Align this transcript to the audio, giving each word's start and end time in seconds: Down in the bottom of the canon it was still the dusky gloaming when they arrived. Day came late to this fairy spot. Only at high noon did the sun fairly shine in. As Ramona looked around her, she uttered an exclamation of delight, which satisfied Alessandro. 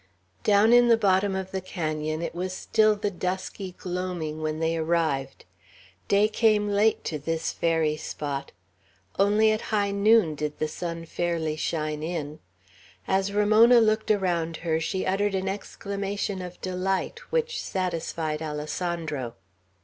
Down 0.43 0.73
in 0.73 0.87
the 0.87 0.97
bottom 0.97 1.35
of 1.35 1.51
the 1.51 1.61
canon 1.61 2.23
it 2.23 2.33
was 2.33 2.53
still 2.53 2.95
the 2.95 3.11
dusky 3.11 3.73
gloaming 3.77 4.41
when 4.41 4.57
they 4.57 4.75
arrived. 4.75 5.45
Day 6.07 6.27
came 6.27 6.67
late 6.67 7.03
to 7.03 7.19
this 7.19 7.51
fairy 7.51 7.97
spot. 7.97 8.51
Only 9.19 9.51
at 9.51 9.61
high 9.69 9.91
noon 9.91 10.33
did 10.33 10.57
the 10.57 10.67
sun 10.67 11.05
fairly 11.05 11.55
shine 11.55 12.01
in. 12.01 12.39
As 13.07 13.31
Ramona 13.31 13.79
looked 13.79 14.09
around 14.09 14.57
her, 14.65 14.79
she 14.79 15.05
uttered 15.05 15.35
an 15.35 15.47
exclamation 15.47 16.41
of 16.41 16.59
delight, 16.61 17.19
which 17.29 17.61
satisfied 17.63 18.41
Alessandro. 18.41 19.35